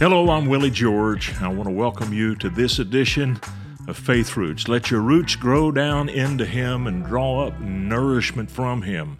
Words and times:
Hello, 0.00 0.30
I'm 0.30 0.46
Willie 0.46 0.70
George. 0.70 1.34
I 1.40 1.48
want 1.48 1.68
to 1.68 1.74
welcome 1.74 2.12
you 2.12 2.36
to 2.36 2.48
this 2.48 2.78
edition 2.78 3.40
of 3.88 3.96
Faith 3.96 4.36
Roots. 4.36 4.68
Let 4.68 4.90
your 4.90 5.00
roots 5.00 5.34
grow 5.34 5.72
down 5.72 6.08
into 6.08 6.46
Him 6.46 6.86
and 6.86 7.04
draw 7.04 7.46
up 7.46 7.60
nourishment 7.60 8.50
from 8.50 8.82
Him 8.82 9.18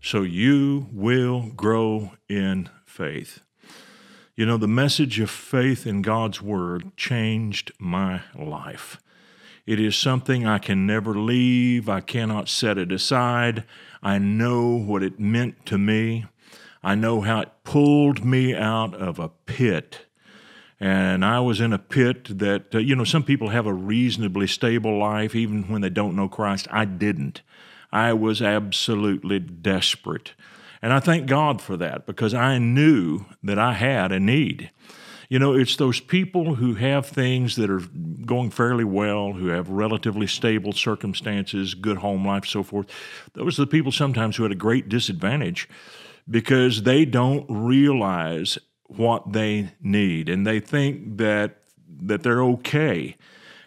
so 0.00 0.22
you 0.22 0.88
will 0.92 1.50
grow 1.56 2.12
in 2.28 2.68
faith. 2.84 3.40
You 4.36 4.46
know, 4.46 4.56
the 4.56 4.68
message 4.68 5.18
of 5.20 5.30
faith 5.30 5.86
in 5.86 6.02
God's 6.02 6.42
Word 6.42 6.96
changed 6.96 7.72
my 7.78 8.22
life. 8.38 9.00
It 9.66 9.80
is 9.80 9.96
something 9.96 10.46
I 10.46 10.58
can 10.58 10.86
never 10.86 11.14
leave. 11.14 11.88
I 11.88 12.00
cannot 12.00 12.48
set 12.48 12.76
it 12.76 12.92
aside. 12.92 13.64
I 14.02 14.18
know 14.18 14.76
what 14.76 15.02
it 15.02 15.18
meant 15.18 15.64
to 15.66 15.78
me. 15.78 16.26
I 16.82 16.94
know 16.94 17.22
how 17.22 17.40
it 17.40 17.52
pulled 17.64 18.24
me 18.24 18.54
out 18.54 18.94
of 18.94 19.18
a 19.18 19.30
pit. 19.30 20.04
And 20.78 21.24
I 21.24 21.40
was 21.40 21.60
in 21.60 21.72
a 21.72 21.78
pit 21.78 22.38
that, 22.38 22.74
uh, 22.74 22.78
you 22.78 22.94
know, 22.94 23.04
some 23.04 23.22
people 23.22 23.48
have 23.48 23.64
a 23.64 23.72
reasonably 23.72 24.46
stable 24.46 24.98
life 24.98 25.34
even 25.34 25.62
when 25.64 25.80
they 25.80 25.88
don't 25.88 26.14
know 26.14 26.28
Christ. 26.28 26.68
I 26.70 26.84
didn't. 26.84 27.40
I 27.90 28.12
was 28.12 28.42
absolutely 28.42 29.38
desperate. 29.38 30.34
And 30.82 30.92
I 30.92 31.00
thank 31.00 31.26
God 31.26 31.62
for 31.62 31.78
that 31.78 32.04
because 32.04 32.34
I 32.34 32.58
knew 32.58 33.24
that 33.42 33.58
I 33.58 33.72
had 33.72 34.12
a 34.12 34.20
need. 34.20 34.70
You 35.34 35.40
know, 35.40 35.52
it's 35.52 35.74
those 35.74 35.98
people 35.98 36.54
who 36.54 36.74
have 36.74 37.06
things 37.06 37.56
that 37.56 37.68
are 37.68 37.80
going 38.24 38.50
fairly 38.50 38.84
well, 38.84 39.32
who 39.32 39.48
have 39.48 39.68
relatively 39.68 40.28
stable 40.28 40.70
circumstances, 40.70 41.74
good 41.74 41.96
home 41.96 42.24
life, 42.24 42.46
so 42.46 42.62
forth. 42.62 42.86
Those 43.32 43.58
are 43.58 43.62
the 43.62 43.66
people 43.66 43.90
sometimes 43.90 44.36
who 44.36 44.44
had 44.44 44.52
a 44.52 44.54
great 44.54 44.88
disadvantage 44.88 45.68
because 46.30 46.84
they 46.84 47.04
don't 47.04 47.46
realize 47.48 48.58
what 48.86 49.32
they 49.32 49.72
need 49.82 50.28
and 50.28 50.46
they 50.46 50.60
think 50.60 51.16
that 51.16 51.56
that 51.88 52.22
they're 52.22 52.44
okay. 52.44 53.16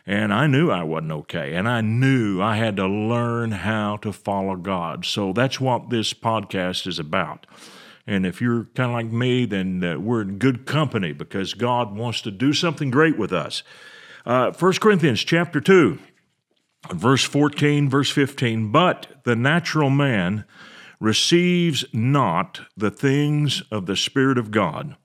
And 0.06 0.34
I 0.34 0.48
knew 0.48 0.72
I 0.72 0.84
wasn't 0.84 1.12
okay. 1.12 1.54
And 1.54 1.68
I 1.68 1.82
knew 1.82 2.42
I 2.42 2.56
had 2.56 2.78
to 2.78 2.88
learn 2.88 3.52
how 3.52 3.98
to 3.98 4.14
follow 4.14 4.56
God. 4.56 5.04
So 5.04 5.34
that's 5.34 5.60
what 5.60 5.90
this 5.90 6.14
podcast 6.14 6.88
is 6.88 6.98
about. 6.98 7.46
And 8.08 8.26
if 8.26 8.42
you're 8.42 8.64
kind 8.74 8.90
of 8.90 8.96
like 8.96 9.12
me, 9.12 9.46
then 9.46 9.84
uh, 9.84 10.00
we're 10.00 10.22
in 10.22 10.38
good 10.38 10.66
company 10.66 11.12
because 11.12 11.54
God 11.54 11.96
wants 11.96 12.22
to 12.22 12.32
do 12.32 12.54
something 12.54 12.90
great 12.90 13.18
with 13.18 13.34
us. 13.34 13.64
Uh, 14.26 14.52
1 14.52 14.74
Corinthians 14.74 15.24
chapter 15.24 15.60
2, 15.60 16.00
verse 16.94 17.24
14, 17.24 17.90
verse 17.90 18.10
15. 18.10 18.72
But 18.72 19.08
the 19.26 19.36
natural 19.36 19.90
man 19.90 20.46
receives 21.00 21.86
not 21.94 22.62
the 22.76 22.92
things 22.92 23.62
of 23.72 23.86
the 23.86 23.96
Spirit 23.96 24.38
of 24.38 24.52
God, 24.52 24.96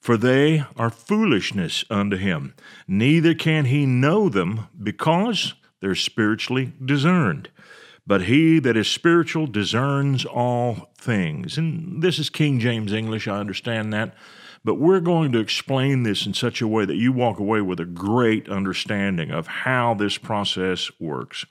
for 0.00 0.16
they 0.16 0.64
are 0.76 0.90
foolishness 0.90 1.84
unto 1.88 2.16
him. 2.16 2.54
Neither 2.86 3.34
can 3.34 3.66
he 3.66 3.86
know 3.86 4.28
them 4.28 4.66
because 4.80 5.54
they're 5.80 5.94
spiritually 5.94 6.72
discerned. 6.84 7.50
But 8.08 8.22
he 8.22 8.58
that 8.60 8.74
is 8.74 8.88
spiritual 8.88 9.46
discerns 9.46 10.24
all 10.24 10.90
things. 10.96 11.58
And 11.58 12.02
this 12.02 12.18
is 12.18 12.30
King 12.30 12.58
James 12.58 12.90
English, 12.90 13.28
I 13.28 13.36
understand 13.36 13.92
that. 13.92 14.14
But 14.64 14.76
we're 14.76 15.00
going 15.00 15.30
to 15.32 15.38
explain 15.38 16.04
this 16.04 16.24
in 16.24 16.32
such 16.32 16.62
a 16.62 16.66
way 16.66 16.86
that 16.86 16.96
you 16.96 17.12
walk 17.12 17.38
away 17.38 17.60
with 17.60 17.78
a 17.78 17.84
great 17.84 18.48
understanding 18.48 19.30
of 19.30 19.46
how 19.46 19.92
this 19.92 20.16
process 20.16 20.90
works. 20.98 21.44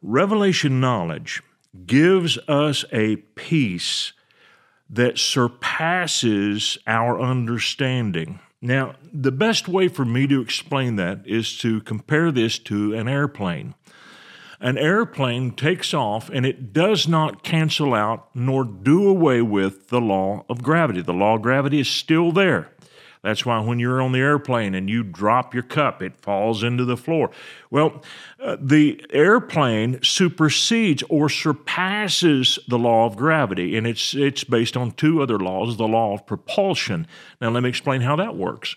Revelation 0.00 0.80
knowledge 0.80 1.42
gives 1.84 2.38
us 2.48 2.86
a 2.90 3.16
peace 3.16 4.14
that 4.88 5.18
surpasses 5.18 6.78
our 6.86 7.20
understanding. 7.20 8.40
Now, 8.62 8.94
the 9.12 9.32
best 9.32 9.68
way 9.68 9.88
for 9.88 10.06
me 10.06 10.26
to 10.28 10.40
explain 10.40 10.96
that 10.96 11.26
is 11.26 11.58
to 11.58 11.82
compare 11.82 12.32
this 12.32 12.58
to 12.60 12.94
an 12.94 13.08
airplane 13.08 13.74
an 14.60 14.78
airplane 14.78 15.52
takes 15.52 15.92
off 15.92 16.30
and 16.30 16.46
it 16.46 16.72
does 16.72 17.06
not 17.06 17.42
cancel 17.42 17.94
out 17.94 18.28
nor 18.34 18.64
do 18.64 19.08
away 19.08 19.42
with 19.42 19.88
the 19.88 20.00
law 20.00 20.44
of 20.48 20.62
gravity. 20.62 21.02
The 21.02 21.12
law 21.12 21.36
of 21.36 21.42
gravity 21.42 21.80
is 21.80 21.88
still 21.88 22.32
there. 22.32 22.70
That's 23.26 23.44
why 23.44 23.58
when 23.58 23.80
you're 23.80 24.00
on 24.00 24.12
the 24.12 24.20
airplane 24.20 24.72
and 24.72 24.88
you 24.88 25.02
drop 25.02 25.52
your 25.52 25.64
cup, 25.64 26.00
it 26.00 26.20
falls 26.20 26.62
into 26.62 26.84
the 26.84 26.96
floor. 26.96 27.32
Well, 27.72 28.02
uh, 28.38 28.56
the 28.60 29.04
airplane 29.10 30.00
supersedes 30.04 31.02
or 31.08 31.28
surpasses 31.28 32.60
the 32.68 32.78
law 32.78 33.04
of 33.04 33.16
gravity, 33.16 33.76
and 33.76 33.84
it's, 33.84 34.14
it's 34.14 34.44
based 34.44 34.76
on 34.76 34.92
two 34.92 35.22
other 35.22 35.40
laws 35.40 35.76
the 35.76 35.88
law 35.88 36.14
of 36.14 36.24
propulsion. 36.24 37.08
Now, 37.40 37.50
let 37.50 37.64
me 37.64 37.68
explain 37.68 38.02
how 38.02 38.14
that 38.14 38.36
works. 38.36 38.76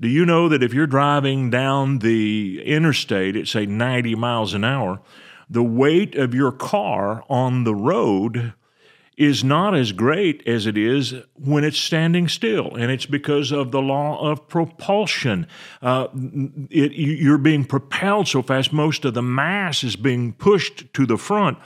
Do 0.00 0.08
you 0.08 0.26
know 0.26 0.48
that 0.48 0.62
if 0.62 0.74
you're 0.74 0.86
driving 0.86 1.50
down 1.50 2.00
the 2.00 2.62
interstate 2.64 3.36
at, 3.36 3.48
say, 3.48 3.66
90 3.66 4.14
miles 4.16 4.54
an 4.54 4.64
hour, 4.64 5.00
the 5.48 5.62
weight 5.62 6.14
of 6.14 6.34
your 6.34 6.52
car 6.52 7.24
on 7.28 7.64
the 7.64 7.74
road 7.74 8.54
is 9.16 9.44
not 9.44 9.74
as 9.74 9.92
great 9.92 10.46
as 10.46 10.66
it 10.66 10.76
is 10.76 11.14
when 11.34 11.62
it's 11.62 11.78
standing 11.78 12.26
still. 12.26 12.74
And 12.74 12.90
it's 12.90 13.06
because 13.06 13.52
of 13.52 13.70
the 13.70 13.80
law 13.80 14.20
of 14.28 14.48
propulsion. 14.48 15.46
Uh, 15.80 16.08
it, 16.70 16.92
you're 16.92 17.38
being 17.38 17.64
propelled 17.64 18.26
so 18.26 18.42
fast, 18.42 18.72
most 18.72 19.04
of 19.04 19.14
the 19.14 19.22
mass 19.22 19.84
is 19.84 19.94
being 19.94 20.32
pushed 20.32 20.92
to 20.94 21.06
the 21.06 21.16
front. 21.16 21.58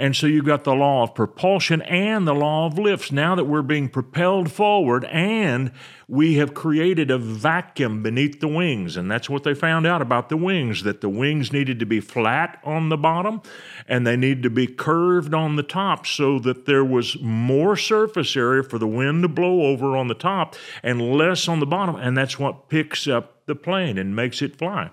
And 0.00 0.14
so 0.14 0.28
you've 0.28 0.44
got 0.44 0.62
the 0.62 0.74
law 0.74 1.02
of 1.02 1.14
propulsion 1.14 1.82
and 1.82 2.26
the 2.26 2.34
law 2.34 2.66
of 2.66 2.78
lifts. 2.78 3.10
Now 3.10 3.34
that 3.34 3.46
we're 3.46 3.62
being 3.62 3.88
propelled 3.88 4.52
forward 4.52 5.04
and 5.06 5.72
we 6.06 6.34
have 6.34 6.54
created 6.54 7.10
a 7.10 7.18
vacuum 7.18 8.00
beneath 8.02 8.38
the 8.38 8.46
wings. 8.46 8.96
And 8.96 9.10
that's 9.10 9.28
what 9.28 9.42
they 9.42 9.54
found 9.54 9.88
out 9.88 10.00
about 10.00 10.28
the 10.28 10.36
wings 10.36 10.84
that 10.84 11.00
the 11.00 11.08
wings 11.08 11.52
needed 11.52 11.80
to 11.80 11.86
be 11.86 11.98
flat 11.98 12.60
on 12.62 12.90
the 12.90 12.96
bottom 12.96 13.42
and 13.88 14.06
they 14.06 14.16
needed 14.16 14.44
to 14.44 14.50
be 14.50 14.68
curved 14.68 15.34
on 15.34 15.56
the 15.56 15.64
top 15.64 16.06
so 16.06 16.38
that 16.38 16.64
there 16.64 16.84
was 16.84 17.20
more 17.20 17.76
surface 17.76 18.36
area 18.36 18.62
for 18.62 18.78
the 18.78 18.86
wind 18.86 19.22
to 19.22 19.28
blow 19.28 19.62
over 19.62 19.96
on 19.96 20.06
the 20.06 20.14
top 20.14 20.54
and 20.84 21.12
less 21.12 21.48
on 21.48 21.58
the 21.58 21.66
bottom. 21.66 21.96
And 21.96 22.16
that's 22.16 22.38
what 22.38 22.68
picks 22.68 23.08
up 23.08 23.46
the 23.46 23.56
plane 23.56 23.98
and 23.98 24.14
makes 24.14 24.42
it 24.42 24.56
fly. 24.56 24.90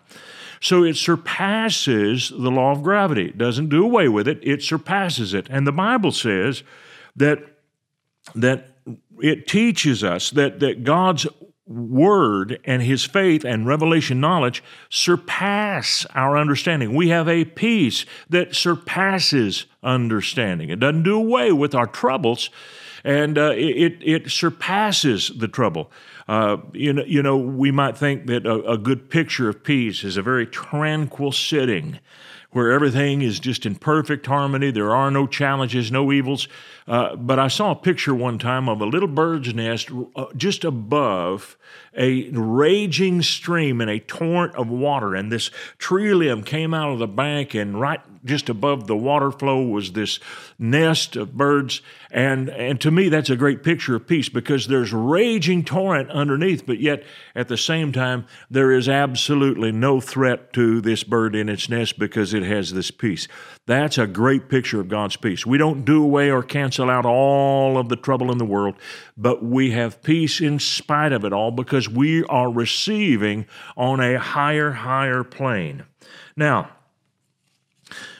So 0.61 0.83
it 0.83 0.95
surpasses 0.95 2.29
the 2.29 2.51
law 2.51 2.71
of 2.71 2.83
gravity. 2.83 3.25
It 3.25 3.37
doesn't 3.37 3.69
do 3.69 3.83
away 3.83 4.07
with 4.07 4.27
it, 4.27 4.39
it 4.41 4.61
surpasses 4.61 5.33
it. 5.33 5.47
And 5.49 5.65
the 5.65 5.71
Bible 5.71 6.11
says 6.11 6.63
that 7.15 7.39
that 8.33 8.75
it 9.19 9.47
teaches 9.47 10.03
us 10.03 10.31
that, 10.31 10.59
that 10.59 10.83
God's 10.83 11.27
word 11.67 12.59
and 12.63 12.81
his 12.81 13.05
faith 13.05 13.43
and 13.43 13.65
revelation 13.65 14.19
knowledge 14.19 14.63
surpass 14.89 16.05
our 16.13 16.37
understanding. 16.37 16.93
We 16.93 17.09
have 17.09 17.27
a 17.27 17.45
peace 17.45 18.05
that 18.29 18.55
surpasses 18.55 19.65
understanding. 19.81 20.69
It 20.69 20.79
doesn't 20.79 21.03
do 21.03 21.15
away 21.15 21.51
with 21.51 21.73
our 21.73 21.87
troubles, 21.87 22.49
and 23.03 23.37
uh, 23.37 23.53
it, 23.55 23.97
it 24.01 24.29
surpasses 24.29 25.31
the 25.35 25.47
trouble. 25.47 25.91
Uh, 26.27 26.57
you, 26.73 26.91
know, 26.91 27.03
you 27.05 27.21
know, 27.21 27.37
we 27.37 27.71
might 27.71 27.95
think 27.95 28.25
that 28.25 28.45
a, 28.45 28.71
a 28.71 28.77
good 28.77 29.09
picture 29.09 29.47
of 29.47 29.63
peace 29.63 30.03
is 30.03 30.17
a 30.17 30.21
very 30.21 30.47
tranquil 30.47 31.31
sitting 31.31 31.99
where 32.55 32.71
everything 32.71 33.21
is 33.21 33.37
just 33.37 33.65
in 33.65 33.75
perfect 33.75 34.25
harmony. 34.25 34.71
There 34.71 34.95
are 34.95 35.11
no 35.11 35.27
challenges, 35.27 35.91
no 35.91 36.13
evils. 36.13 36.47
Uh, 36.87 37.17
but 37.17 37.37
I 37.37 37.49
saw 37.49 37.71
a 37.71 37.75
picture 37.75 38.15
one 38.15 38.39
time 38.39 38.69
of 38.69 38.79
a 38.79 38.85
little 38.85 39.09
bird's 39.09 39.53
nest 39.53 39.89
uh, 40.15 40.27
just 40.37 40.63
above 40.63 41.57
a 41.97 42.29
raging 42.29 43.21
stream 43.23 43.81
and 43.81 43.89
a 43.89 43.99
torrent 43.99 44.55
of 44.55 44.69
water. 44.69 45.15
And 45.15 45.29
this 45.29 45.51
tree 45.79 46.13
limb 46.13 46.43
came 46.43 46.73
out 46.73 46.93
of 46.93 46.99
the 46.99 47.07
bank, 47.07 47.55
and 47.55 47.77
right 47.77 47.99
just 48.25 48.49
above 48.49 48.87
the 48.87 48.97
water 48.97 49.31
flow 49.31 49.61
was 49.61 49.91
this 49.91 50.19
nest 50.57 51.15
of 51.15 51.37
birds. 51.37 51.81
And, 52.09 52.49
and 52.49 52.81
to 52.81 52.89
me, 52.89 53.07
that's 53.07 53.29
a 53.29 53.35
great 53.35 53.63
picture 53.63 53.95
of 53.95 54.07
peace 54.07 54.29
because 54.29 54.67
there's 54.67 54.91
raging 54.91 55.63
torrent 55.63 56.09
underneath, 56.09 56.65
but 56.65 56.79
yet 56.79 57.03
at 57.35 57.47
the 57.47 57.57
same 57.57 57.91
time, 57.91 58.25
there 58.49 58.71
is 58.71 58.89
absolutely 58.89 59.71
no 59.71 60.01
threat 60.01 60.51
to 60.53 60.81
this 60.81 61.03
bird 61.03 61.35
in 61.35 61.49
its 61.49 61.69
nest 61.69 61.99
because 61.99 62.33
it 62.33 62.43
has 62.45 62.73
this 62.73 62.91
peace. 62.91 63.27
That's 63.65 63.97
a 63.97 64.07
great 64.07 64.49
picture 64.49 64.79
of 64.79 64.87
God's 64.87 65.15
peace. 65.15 65.45
We 65.45 65.57
don't 65.57 65.85
do 65.85 66.03
away 66.03 66.31
or 66.31 66.43
cancel 66.43 66.89
out 66.89 67.05
all 67.05 67.77
of 67.77 67.89
the 67.89 67.95
trouble 67.95 68.31
in 68.31 68.37
the 68.37 68.45
world, 68.45 68.75
but 69.17 69.43
we 69.43 69.71
have 69.71 70.03
peace 70.03 70.39
in 70.39 70.59
spite 70.59 71.11
of 71.11 71.25
it 71.25 71.33
all 71.33 71.51
because 71.51 71.89
we 71.89 72.23
are 72.25 72.51
receiving 72.51 73.45
on 73.75 73.99
a 73.99 74.19
higher, 74.19 74.71
higher 74.71 75.23
plane. 75.23 75.83
Now, 76.35 76.71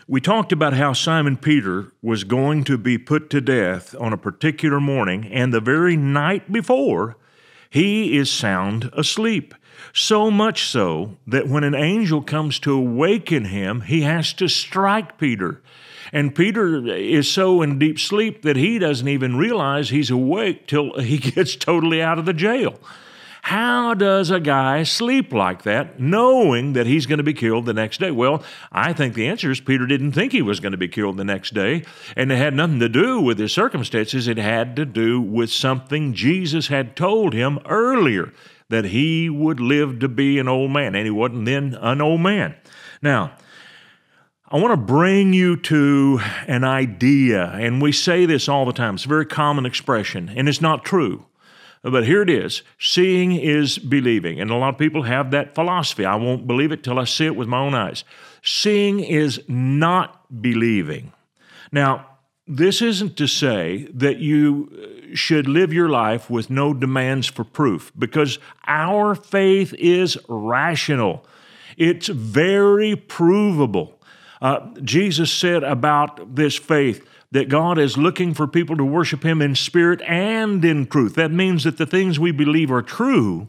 we 0.07 0.21
talked 0.21 0.51
about 0.51 0.73
how 0.73 0.93
Simon 0.93 1.35
Peter 1.35 1.91
was 2.01 2.23
going 2.23 2.63
to 2.65 2.77
be 2.77 2.97
put 2.97 3.29
to 3.31 3.41
death 3.41 3.95
on 3.99 4.13
a 4.13 4.17
particular 4.17 4.79
morning, 4.79 5.25
and 5.31 5.51
the 5.51 5.59
very 5.59 5.97
night 5.97 6.51
before, 6.51 7.17
he 7.75 8.15
is 8.15 8.31
sound 8.31 8.89
asleep. 8.93 9.53
So 9.91 10.31
much 10.31 10.63
so 10.63 11.17
that 11.27 11.49
when 11.49 11.65
an 11.65 11.75
angel 11.75 12.21
comes 12.21 12.57
to 12.59 12.71
awaken 12.71 13.43
him, 13.43 13.81
he 13.81 14.03
has 14.03 14.31
to 14.35 14.47
strike 14.47 15.17
Peter. 15.17 15.61
And 16.13 16.33
Peter 16.33 16.87
is 16.87 17.29
so 17.29 17.61
in 17.61 17.77
deep 17.77 17.99
sleep 17.99 18.43
that 18.43 18.55
he 18.55 18.79
doesn't 18.79 19.09
even 19.09 19.35
realize 19.35 19.89
he's 19.89 20.09
awake 20.09 20.67
till 20.67 20.97
he 21.01 21.17
gets 21.31 21.57
totally 21.57 22.01
out 22.01 22.17
of 22.17 22.25
the 22.25 22.31
jail. 22.31 22.79
How 23.45 23.93
does 23.93 24.31
a 24.31 24.39
guy 24.39 24.81
sleep 24.81 25.31
like 25.31 25.61
that, 25.63 25.99
knowing 25.99 26.73
that 26.73 26.87
he's 26.87 27.05
going 27.05 27.19
to 27.19 27.23
be 27.23 27.35
killed 27.35 27.67
the 27.67 27.75
next 27.75 27.99
day? 27.99 28.09
Well, 28.09 28.43
I 28.71 28.91
think 28.91 29.13
the 29.13 29.27
answer 29.27 29.51
is 29.51 29.59
Peter 29.59 29.85
didn't 29.85 30.13
think 30.13 30.31
he 30.31 30.41
was 30.41 30.59
going 30.59 30.71
to 30.71 30.79
be 30.79 30.87
killed 30.87 31.17
the 31.17 31.23
next 31.23 31.53
day, 31.53 31.83
and 32.17 32.31
it 32.31 32.37
had 32.37 32.55
nothing 32.55 32.79
to 32.79 32.89
do 32.89 33.21
with 33.21 33.37
his 33.37 33.53
circumstances. 33.53 34.27
It 34.27 34.39
had 34.39 34.75
to 34.77 34.83
do 34.83 35.21
with 35.21 35.51
something 35.51 36.15
Jesus 36.15 36.69
had 36.69 36.95
told 36.95 37.35
him 37.35 37.59
earlier 37.65 38.33
that 38.69 38.85
he 38.85 39.29
would 39.29 39.59
live 39.59 39.99
to 39.99 40.07
be 40.07 40.39
an 40.39 40.47
old 40.47 40.71
man, 40.71 40.95
and 40.95 41.05
he 41.05 41.11
wasn't 41.11 41.45
then 41.45 41.77
an 41.79 42.01
old 42.01 42.21
man. 42.21 42.55
Now, 43.03 43.33
I 44.49 44.59
want 44.59 44.71
to 44.71 44.93
bring 44.93 45.33
you 45.33 45.55
to 45.55 46.19
an 46.47 46.63
idea, 46.63 47.51
and 47.51 47.79
we 47.79 47.91
say 47.91 48.25
this 48.25 48.49
all 48.49 48.65
the 48.65 48.73
time. 48.73 48.95
It's 48.95 49.05
a 49.05 49.07
very 49.07 49.27
common 49.27 49.67
expression, 49.67 50.29
and 50.35 50.49
it's 50.49 50.61
not 50.61 50.83
true. 50.83 51.27
But 51.91 52.07
here 52.07 52.23
it 52.23 52.31
is 52.31 52.63
seeing 52.79 53.33
is 53.33 53.77
believing. 53.77 54.41
And 54.41 54.49
a 54.49 54.55
lot 54.55 54.73
of 54.73 54.79
people 54.79 55.03
have 55.03 55.29
that 55.31 55.53
philosophy. 55.53 56.03
I 56.03 56.15
won't 56.15 56.47
believe 56.47 56.71
it 56.71 56.83
till 56.83 56.97
I 56.97 57.05
see 57.05 57.27
it 57.27 57.35
with 57.35 57.47
my 57.47 57.59
own 57.59 57.75
eyes. 57.75 58.03
Seeing 58.41 58.99
is 58.99 59.39
not 59.47 60.41
believing. 60.41 61.13
Now, 61.71 62.07
this 62.47 62.81
isn't 62.81 63.17
to 63.17 63.27
say 63.27 63.87
that 63.93 64.17
you 64.17 65.11
should 65.13 65.47
live 65.47 65.71
your 65.71 65.89
life 65.89 66.29
with 66.29 66.49
no 66.49 66.73
demands 66.73 67.27
for 67.27 67.43
proof, 67.43 67.91
because 67.97 68.39
our 68.65 69.15
faith 69.15 69.73
is 69.77 70.17
rational. 70.27 71.25
It's 71.77 72.07
very 72.07 72.95
provable. 72.95 73.99
Uh, 74.41 74.67
Jesus 74.83 75.31
said 75.31 75.63
about 75.63 76.35
this 76.35 76.55
faith, 76.55 77.07
that 77.31 77.49
God 77.49 77.77
is 77.77 77.97
looking 77.97 78.33
for 78.33 78.47
people 78.47 78.77
to 78.77 78.85
worship 78.85 79.23
Him 79.23 79.41
in 79.41 79.55
spirit 79.55 80.01
and 80.03 80.63
in 80.63 80.87
truth. 80.87 81.15
That 81.15 81.31
means 81.31 81.63
that 81.63 81.77
the 81.77 81.85
things 81.85 82.19
we 82.19 82.31
believe 82.31 82.71
are 82.71 82.81
true, 82.81 83.47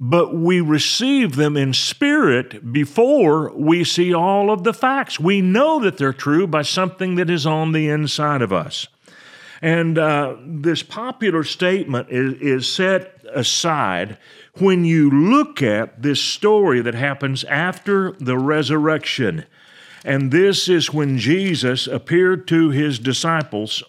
but 0.00 0.34
we 0.34 0.60
receive 0.60 1.36
them 1.36 1.56
in 1.56 1.72
spirit 1.74 2.72
before 2.72 3.52
we 3.56 3.84
see 3.84 4.12
all 4.12 4.50
of 4.50 4.64
the 4.64 4.74
facts. 4.74 5.18
We 5.18 5.40
know 5.40 5.80
that 5.80 5.98
they're 5.98 6.12
true 6.12 6.46
by 6.46 6.62
something 6.62 7.16
that 7.16 7.30
is 7.30 7.46
on 7.46 7.72
the 7.72 7.88
inside 7.88 8.42
of 8.42 8.52
us. 8.52 8.86
And 9.60 9.98
uh, 9.98 10.36
this 10.44 10.82
popular 10.82 11.42
statement 11.42 12.08
is, 12.10 12.34
is 12.34 12.72
set 12.72 13.24
aside 13.34 14.18
when 14.54 14.84
you 14.84 15.10
look 15.10 15.62
at 15.62 16.02
this 16.02 16.20
story 16.20 16.80
that 16.80 16.94
happens 16.94 17.44
after 17.44 18.12
the 18.12 18.38
resurrection. 18.38 19.44
And 20.08 20.30
this 20.30 20.70
is 20.70 20.90
when 20.90 21.18
Jesus 21.18 21.86
appeared 21.86 22.48
to 22.48 22.70
his 22.70 22.98
disciples 22.98 23.82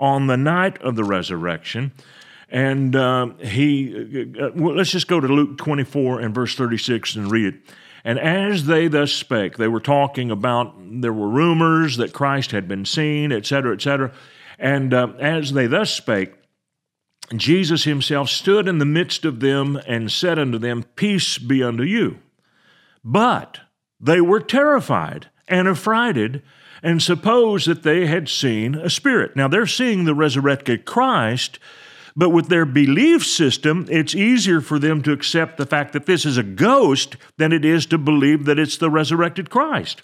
on 0.00 0.26
the 0.26 0.38
night 0.38 0.80
of 0.80 0.96
the 0.96 1.04
resurrection. 1.04 1.92
And 2.48 2.96
uh, 2.96 3.34
he, 3.40 4.24
uh, 4.40 4.52
well, 4.54 4.74
let's 4.74 4.90
just 4.90 5.06
go 5.06 5.20
to 5.20 5.28
Luke 5.28 5.58
24 5.58 6.20
and 6.20 6.34
verse 6.34 6.54
36 6.54 7.16
and 7.16 7.30
read 7.30 7.52
it. 7.52 7.60
And 8.06 8.18
as 8.18 8.64
they 8.64 8.88
thus 8.88 9.12
spake, 9.12 9.58
they 9.58 9.68
were 9.68 9.80
talking 9.80 10.30
about, 10.30 10.74
there 10.78 11.12
were 11.12 11.28
rumors 11.28 11.98
that 11.98 12.14
Christ 12.14 12.52
had 12.52 12.66
been 12.66 12.86
seen, 12.86 13.30
etc., 13.30 13.74
etc. 13.74 14.14
And 14.58 14.94
uh, 14.94 15.08
as 15.18 15.52
they 15.52 15.66
thus 15.66 15.90
spake, 15.90 16.32
Jesus 17.34 17.84
himself 17.84 18.30
stood 18.30 18.66
in 18.66 18.78
the 18.78 18.86
midst 18.86 19.26
of 19.26 19.40
them 19.40 19.78
and 19.86 20.10
said 20.10 20.38
unto 20.38 20.56
them, 20.56 20.84
Peace 20.94 21.36
be 21.36 21.62
unto 21.62 21.82
you. 21.82 22.20
But 23.04 23.60
they 24.00 24.22
were 24.22 24.40
terrified 24.40 25.28
and 25.48 25.68
affrighted 25.68 26.42
and 26.82 27.02
suppose 27.02 27.64
that 27.64 27.82
they 27.82 28.06
had 28.06 28.28
seen 28.28 28.74
a 28.74 28.90
spirit. 28.90 29.34
Now 29.34 29.48
they're 29.48 29.66
seeing 29.66 30.04
the 30.04 30.14
resurrected 30.14 30.84
Christ, 30.84 31.58
but 32.14 32.30
with 32.30 32.48
their 32.48 32.64
belief 32.64 33.24
system, 33.26 33.86
it's 33.90 34.14
easier 34.14 34.60
for 34.60 34.78
them 34.78 35.02
to 35.02 35.12
accept 35.12 35.58
the 35.58 35.66
fact 35.66 35.92
that 35.92 36.06
this 36.06 36.24
is 36.24 36.38
a 36.38 36.42
ghost 36.42 37.16
than 37.36 37.52
it 37.52 37.64
is 37.64 37.86
to 37.86 37.98
believe 37.98 38.44
that 38.44 38.58
it's 38.58 38.78
the 38.78 38.90
resurrected 38.90 39.50
Christ. 39.50 40.02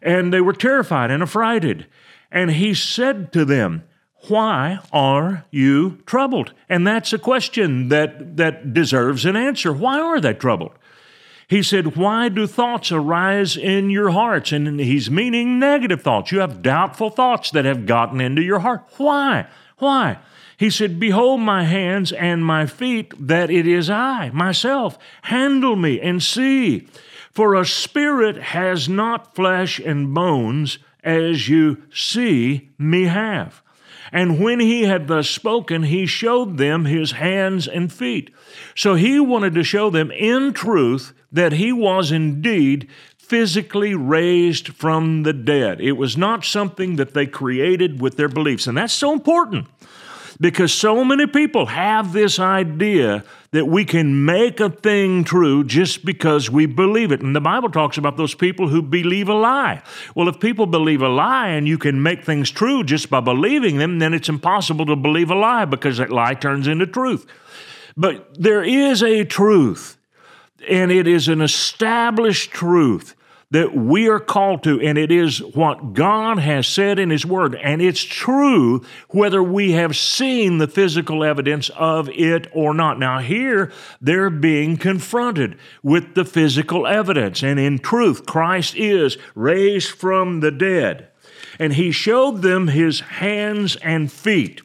And 0.00 0.32
they 0.32 0.40
were 0.40 0.52
terrified 0.52 1.10
and 1.10 1.22
affrighted. 1.22 1.86
And 2.30 2.52
he 2.52 2.74
said 2.74 3.32
to 3.32 3.44
them, 3.44 3.84
why 4.28 4.80
are 4.92 5.44
you 5.50 5.98
troubled? 6.06 6.52
And 6.68 6.86
that's 6.86 7.12
a 7.12 7.18
question 7.18 7.88
that, 7.88 8.36
that 8.36 8.74
deserves 8.74 9.24
an 9.24 9.36
answer. 9.36 9.72
Why 9.72 10.00
are 10.00 10.20
they 10.20 10.34
troubled? 10.34 10.72
He 11.48 11.62
said, 11.62 11.96
Why 11.96 12.28
do 12.28 12.46
thoughts 12.46 12.92
arise 12.92 13.56
in 13.56 13.88
your 13.88 14.10
hearts? 14.10 14.52
And 14.52 14.78
he's 14.78 15.10
meaning 15.10 15.58
negative 15.58 16.02
thoughts. 16.02 16.30
You 16.30 16.40
have 16.40 16.60
doubtful 16.60 17.08
thoughts 17.08 17.50
that 17.52 17.64
have 17.64 17.86
gotten 17.86 18.20
into 18.20 18.42
your 18.42 18.58
heart. 18.58 18.84
Why? 18.98 19.46
Why? 19.78 20.18
He 20.58 20.68
said, 20.68 21.00
Behold 21.00 21.40
my 21.40 21.64
hands 21.64 22.12
and 22.12 22.44
my 22.44 22.66
feet, 22.66 23.14
that 23.18 23.50
it 23.50 23.66
is 23.66 23.88
I, 23.88 24.28
myself. 24.30 24.98
Handle 25.22 25.76
me 25.76 26.00
and 26.00 26.22
see. 26.22 26.86
For 27.32 27.54
a 27.54 27.64
spirit 27.64 28.36
has 28.36 28.88
not 28.88 29.34
flesh 29.34 29.78
and 29.78 30.12
bones 30.12 30.78
as 31.02 31.48
you 31.48 31.82
see 31.90 32.70
me 32.76 33.04
have. 33.04 33.62
And 34.12 34.40
when 34.40 34.60
he 34.60 34.84
had 34.84 35.08
thus 35.08 35.28
spoken, 35.28 35.84
he 35.84 36.06
showed 36.06 36.56
them 36.56 36.84
his 36.84 37.12
hands 37.12 37.68
and 37.68 37.92
feet. 37.92 38.30
So 38.74 38.94
he 38.94 39.20
wanted 39.20 39.54
to 39.54 39.64
show 39.64 39.90
them 39.90 40.10
in 40.10 40.52
truth 40.52 41.12
that 41.32 41.52
he 41.52 41.72
was 41.72 42.10
indeed 42.10 42.88
physically 43.18 43.94
raised 43.94 44.68
from 44.68 45.22
the 45.22 45.34
dead. 45.34 45.80
It 45.80 45.92
was 45.92 46.16
not 46.16 46.44
something 46.44 46.96
that 46.96 47.12
they 47.12 47.26
created 47.26 48.00
with 48.00 48.16
their 48.16 48.28
beliefs. 48.28 48.66
And 48.66 48.78
that's 48.78 48.94
so 48.94 49.12
important 49.12 49.66
because 50.40 50.72
so 50.72 51.04
many 51.04 51.26
people 51.26 51.66
have 51.66 52.12
this 52.12 52.38
idea 52.38 53.24
that 53.50 53.66
we 53.66 53.84
can 53.84 54.24
make 54.24 54.60
a 54.60 54.70
thing 54.70 55.24
true 55.24 55.64
just 55.64 56.04
because 56.04 56.50
we 56.50 56.66
believe 56.66 57.10
it. 57.10 57.22
And 57.22 57.34
the 57.34 57.40
Bible 57.40 57.70
talks 57.70 57.98
about 57.98 58.16
those 58.16 58.34
people 58.34 58.68
who 58.68 58.82
believe 58.82 59.28
a 59.28 59.34
lie. 59.34 59.82
Well, 60.14 60.28
if 60.28 60.38
people 60.38 60.66
believe 60.66 61.02
a 61.02 61.08
lie 61.08 61.48
and 61.48 61.66
you 61.66 61.78
can 61.78 62.02
make 62.02 62.24
things 62.24 62.50
true 62.50 62.84
just 62.84 63.10
by 63.10 63.20
believing 63.20 63.78
them, 63.78 63.98
then 63.98 64.14
it's 64.14 64.28
impossible 64.28 64.86
to 64.86 64.96
believe 64.96 65.30
a 65.30 65.34
lie 65.34 65.64
because 65.64 65.98
that 65.98 66.10
lie 66.10 66.34
turns 66.34 66.68
into 66.68 66.86
truth. 66.86 67.26
But 67.96 68.40
there 68.40 68.62
is 68.62 69.02
a 69.02 69.24
truth 69.24 69.96
and 70.68 70.92
it 70.92 71.06
is 71.06 71.28
an 71.28 71.40
established 71.40 72.50
truth 72.50 73.14
that 73.50 73.74
we 73.74 74.08
are 74.08 74.20
called 74.20 74.62
to, 74.62 74.80
and 74.80 74.98
it 74.98 75.10
is 75.10 75.38
what 75.38 75.94
God 75.94 76.38
has 76.38 76.66
said 76.66 76.98
in 76.98 77.08
His 77.08 77.24
Word, 77.24 77.54
and 77.54 77.80
it's 77.80 78.02
true 78.02 78.84
whether 79.08 79.42
we 79.42 79.72
have 79.72 79.96
seen 79.96 80.58
the 80.58 80.68
physical 80.68 81.24
evidence 81.24 81.70
of 81.70 82.10
it 82.10 82.46
or 82.52 82.74
not. 82.74 82.98
Now, 82.98 83.20
here 83.20 83.72
they're 84.00 84.28
being 84.28 84.76
confronted 84.76 85.56
with 85.82 86.14
the 86.14 86.26
physical 86.26 86.86
evidence, 86.86 87.42
and 87.42 87.58
in 87.58 87.78
truth, 87.78 88.26
Christ 88.26 88.74
is 88.76 89.16
raised 89.34 89.92
from 89.92 90.40
the 90.40 90.50
dead, 90.50 91.08
and 91.58 91.72
He 91.72 91.90
showed 91.90 92.42
them 92.42 92.68
His 92.68 93.00
hands 93.00 93.76
and 93.76 94.12
feet. 94.12 94.60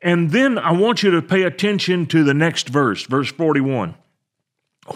And 0.00 0.30
then 0.30 0.58
I 0.58 0.70
want 0.72 1.02
you 1.02 1.10
to 1.10 1.22
pay 1.22 1.42
attention 1.42 2.06
to 2.06 2.22
the 2.22 2.34
next 2.34 2.68
verse, 2.68 3.04
verse 3.04 3.32
41 3.32 3.96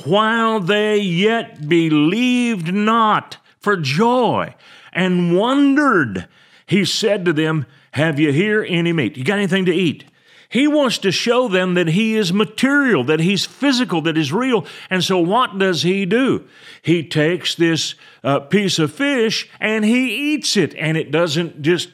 while 0.05 0.61
they 0.61 0.99
yet 0.99 1.69
believed 1.69 2.73
not 2.73 3.39
for 3.59 3.77
joy 3.77 4.55
and 4.93 5.37
wondered, 5.37 6.29
he 6.67 6.85
said 6.85 7.25
to 7.25 7.33
them, 7.33 7.67
Have 7.93 8.19
you 8.19 8.33
here 8.33 8.65
any 8.69 8.93
meat? 8.93 9.17
You 9.17 9.25
got 9.25 9.39
anything 9.39 9.67
to 9.67 9.75
eat? 9.75 10.05
He 10.49 10.67
wants 10.67 10.99
to 10.99 11.13
show 11.13 11.47
them 11.47 11.75
that 11.75 11.89
he 11.89 12.17
is 12.17 12.33
material, 12.33 13.05
that 13.05 13.21
he's 13.21 13.47
physical, 13.47 14.03
that 14.03 14.17
he's 14.17 14.33
real. 14.33 14.67
And 14.91 15.05
so, 15.05 15.17
what 15.19 15.59
does 15.59 15.83
he 15.83 16.05
do? 16.05 16.49
He 16.83 17.05
takes 17.05 17.55
this 17.55 17.95
uh, 18.25 18.41
piece 18.41 18.81
of 18.81 18.93
fish 18.93 19.49
and 19.61 19.85
he 19.85 20.35
eats 20.35 20.57
it, 20.57 20.75
and 20.75 20.97
it 20.97 21.13
doesn't 21.13 21.63
just 21.63 21.91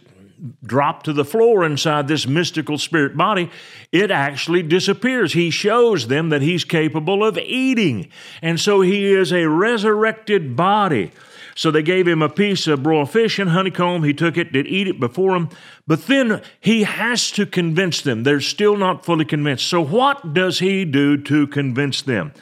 drop 0.65 1.03
to 1.05 1.13
the 1.13 1.25
floor 1.25 1.65
inside 1.65 2.09
this 2.09 2.27
mystical 2.27 2.79
spirit 2.79 3.17
body, 3.17 3.51
it 3.93 4.11
actually 4.11 4.63
disappears. 4.63 5.33
He 5.33 5.51
shows 5.51 6.09
them 6.09 6.29
that 6.31 6.43
he's 6.43 6.65
capable 6.65 7.25
of 7.25 7.39
eating. 7.39 8.09
And 8.43 8.61
so 8.61 8.81
he 8.81 9.13
is 9.13 9.33
a 9.33 9.49
resurrected 9.49 10.57
body. 10.57 11.13
So 11.55 11.71
they 11.71 11.83
gave 11.83 12.07
him 12.07 12.21
a 12.21 12.29
piece 12.29 12.67
of 12.67 12.83
broiled 12.83 13.11
fish 13.11 13.39
and 13.39 13.51
honeycomb. 13.51 14.05
He 14.05 14.13
took 14.13 14.37
it, 14.37 14.53
did 14.53 14.67
eat 14.67 14.89
it 14.89 15.01
before 15.01 15.35
him. 15.35 15.49
But 15.87 16.07
then 16.07 16.43
he 16.61 16.83
has 16.83 17.31
to 17.33 17.47
convince 17.47 18.03
them. 18.03 18.25
They're 18.25 18.43
still 18.43 18.77
not 18.77 19.07
fully 19.07 19.25
convinced. 19.25 19.67
So 19.67 19.81
what 19.81 20.35
does 20.35 20.59
he 20.59 20.85
do 20.85 21.17
to 21.17 21.47
convince 21.47 22.03
them? 22.03 22.35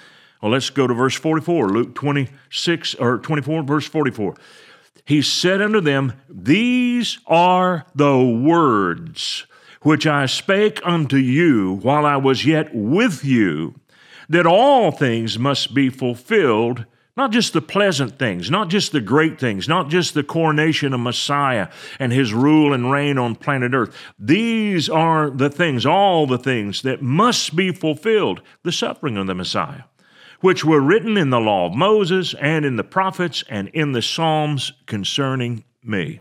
Well, 0.42 0.50
let's 0.50 0.68
go 0.68 0.88
to 0.88 0.92
verse 0.92 1.14
44, 1.14 1.68
Luke 1.68 1.94
26 1.94 2.96
or 2.96 3.18
24, 3.18 3.62
verse 3.62 3.86
44 3.86 4.34
he 5.04 5.23
said 5.23 5.61
unto 5.61 5.80
them, 5.80 6.14
These 6.28 7.18
are 7.26 7.87
the 7.94 8.18
words 8.18 9.46
which 9.82 10.06
I 10.06 10.26
spake 10.26 10.80
unto 10.82 11.16
you 11.16 11.75
while 11.82 12.06
I 12.06 12.16
was 12.16 12.46
yet 12.46 12.75
with 12.75 13.25
you, 13.25 13.75
that 14.28 14.46
all 14.46 14.90
things 14.90 15.38
must 15.38 15.75
be 15.75 15.90
fulfilled 15.90 16.87
Not 17.16 17.30
just 17.30 17.52
the 17.52 17.62
pleasant 17.62 18.18
things, 18.18 18.50
not 18.50 18.68
just 18.68 18.90
the 18.90 19.00
great 19.00 19.38
things, 19.38 19.68
not 19.68 19.88
just 19.88 20.14
the 20.14 20.25
coronation 20.25 20.92
of 20.92 20.99
Messiah 21.00 21.68
and 22.00 22.12
his 22.12 22.34
rule 22.34 22.73
and 22.73 22.90
reign 22.90 23.18
on 23.18 23.37
planet 23.37 23.73
Earth. 23.73 23.96
These 24.18 24.88
are 24.88 25.30
the 25.30 25.49
things, 25.49 25.87
all 25.87 26.26
the 26.26 26.38
things 26.38 26.82
that 26.82 27.02
must 27.02 27.54
be 27.54 27.70
fulfilled, 27.70 28.42
the 28.64 28.73
suffering 28.73 29.16
of 29.16 29.28
the 29.28 29.34
Messiah, 29.34 29.84
which 30.41 30.64
were 30.64 30.81
written 30.81 31.17
in 31.17 31.31
the 31.31 31.41
law 31.41 31.67
of 31.67 31.75
Moses 31.75 32.35
and 32.41 32.64
in 32.64 32.76
the 32.76 32.85
prophets 32.85 33.45
and 33.49 33.69
in 33.69 33.93
the 33.93 34.03
Psalms 34.03 34.73
concerning 34.87 35.64
me. 35.83 36.21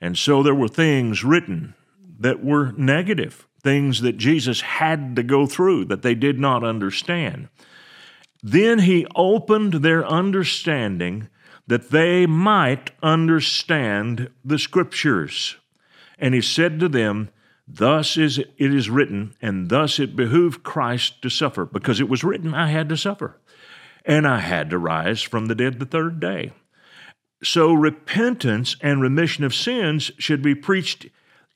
And 0.00 0.18
so 0.18 0.42
there 0.42 0.54
were 0.54 0.68
things 0.68 1.24
written 1.24 1.74
that 2.18 2.44
were 2.44 2.72
negative, 2.72 3.46
things 3.62 4.00
that 4.00 4.16
Jesus 4.16 4.60
had 4.60 5.16
to 5.16 5.22
go 5.22 5.46
through 5.46 5.86
that 5.86 6.02
they 6.02 6.14
did 6.14 6.38
not 6.38 6.64
understand. 6.64 7.48
Then 8.42 8.80
he 8.80 9.06
opened 9.14 9.74
their 9.74 10.04
understanding 10.04 11.28
that 11.68 11.90
they 11.90 12.26
might 12.26 12.90
understand 13.02 14.30
the 14.44 14.58
scriptures. 14.58 15.56
And 16.18 16.34
he 16.34 16.40
said 16.40 16.80
to 16.80 16.88
them, 16.88 17.30
Thus 17.74 18.18
is 18.18 18.38
it 18.38 18.50
is 18.58 18.90
written, 18.90 19.34
and 19.40 19.70
thus 19.70 19.98
it 19.98 20.14
behooved 20.14 20.62
Christ 20.62 21.22
to 21.22 21.30
suffer, 21.30 21.64
because 21.64 22.00
it 22.00 22.08
was 22.08 22.22
written, 22.22 22.52
I 22.52 22.68
had 22.68 22.88
to 22.90 22.96
suffer, 22.98 23.40
and 24.04 24.26
I 24.26 24.40
had 24.40 24.68
to 24.70 24.78
rise 24.78 25.22
from 25.22 25.46
the 25.46 25.54
dead 25.54 25.78
the 25.78 25.86
third 25.86 26.20
day. 26.20 26.52
So 27.42 27.72
repentance 27.72 28.76
and 28.82 29.00
remission 29.00 29.42
of 29.42 29.54
sins 29.54 30.10
should 30.18 30.42
be 30.42 30.54
preached 30.54 31.06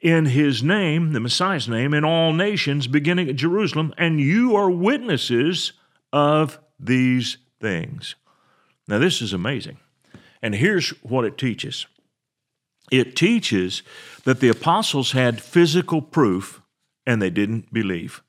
in 0.01 0.27
his 0.27 0.63
name, 0.63 1.13
the 1.13 1.21
Messiah's 1.21 1.69
name, 1.69 1.93
in 1.93 2.05
all 2.05 2.33
nations, 2.33 2.87
beginning 2.87 3.29
at 3.29 3.37
Jerusalem, 3.37 3.93
and 3.99 4.19
you 4.19 4.57
are 4.57 4.71
witnesses 4.71 5.75
of 6.13 6.59
these 6.81 7.37
things. 7.61 8.15
Now, 8.89 8.99
this 8.99 9.21
is 9.21 9.33
amazing. 9.33 9.79
And 10.41 10.55
here's 10.55 10.91
what 11.03 11.25
it 11.25 11.37
teaches 11.37 11.87
it 12.91 13.17
teaches 13.17 13.83
that 14.25 14.41
the 14.41 14.49
apostles 14.49 15.13
had 15.13 15.41
physical 15.41 16.03
proof 16.03 16.61
and 17.07 17.23
they 17.23 17.31
didn't 17.31 17.73
believe. 17.73 18.23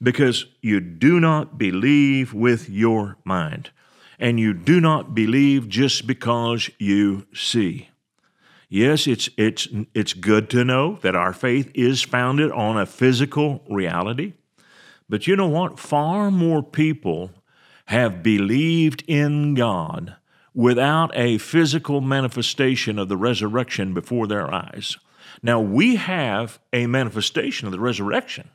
Because 0.00 0.46
you 0.60 0.80
do 0.80 1.20
not 1.20 1.58
believe 1.58 2.34
with 2.34 2.68
your 2.68 3.16
mind, 3.24 3.70
and 4.18 4.38
you 4.38 4.52
do 4.52 4.80
not 4.80 5.14
believe 5.14 5.68
just 5.68 6.06
because 6.06 6.68
you 6.78 7.26
see. 7.32 7.88
Yes, 8.68 9.06
it's, 9.06 9.28
it's, 9.36 9.68
it's 9.94 10.12
good 10.12 10.48
to 10.50 10.64
know 10.64 10.98
that 11.02 11.14
our 11.14 11.32
faith 11.32 11.70
is 11.74 12.02
founded 12.02 12.50
on 12.52 12.78
a 12.78 12.86
physical 12.86 13.62
reality. 13.68 14.32
But 15.08 15.26
you 15.26 15.36
know 15.36 15.48
what? 15.48 15.78
Far 15.78 16.30
more 16.30 16.62
people 16.62 17.30
have 17.86 18.22
believed 18.22 19.04
in 19.06 19.54
God 19.54 20.16
without 20.54 21.10
a 21.14 21.38
physical 21.38 22.00
manifestation 22.00 22.98
of 22.98 23.08
the 23.08 23.16
resurrection 23.16 23.94
before 23.94 24.26
their 24.26 24.52
eyes. 24.52 24.96
Now, 25.42 25.60
we 25.60 25.96
have 25.96 26.58
a 26.72 26.86
manifestation 26.86 27.66
of 27.66 27.72
the 27.72 27.80
resurrection. 27.80 28.50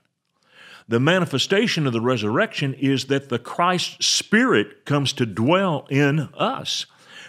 The 0.88 1.00
manifestation 1.00 1.86
of 1.86 1.94
the 1.94 2.02
resurrection 2.02 2.74
is 2.76 3.06
that 3.06 3.30
the 3.30 3.40
Christ 3.40 4.02
Spirit 4.04 4.86
comes 4.86 5.12
to 5.14 5.26
dwell 5.26 5.86
in 5.90 6.30
us. 6.34 6.86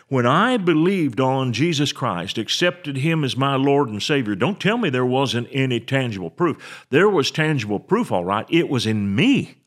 When 0.08 0.26
I 0.26 0.56
believed 0.56 1.20
on 1.20 1.52
Jesus 1.52 1.92
Christ, 1.92 2.38
accepted 2.38 2.98
Him 2.98 3.25
as 3.25 3.37
my 3.37 3.56
Lord 3.56 3.88
and 3.88 4.02
Savior, 4.02 4.34
don't 4.34 4.60
tell 4.60 4.78
me 4.78 4.88
there 4.88 5.04
wasn't 5.04 5.48
any 5.52 5.80
tangible 5.80 6.30
proof. 6.30 6.87
There 6.90 7.10
was 7.10 7.30
tangible 7.30 7.80
proof, 7.80 8.10
all 8.10 8.25
right. 8.25 8.46
It 8.48 8.68
was 8.68 8.87
in 8.87 9.14
me. 9.14 9.57